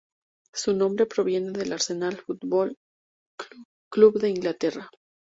Su 0.51 0.73
nombre 0.75 1.05
proviene 1.05 1.51
del 1.51 1.73
Arsenal 1.73 2.17
Football 2.17 2.75
Club 3.91 4.19
de 4.19 4.29
Inglaterra. 4.29 4.89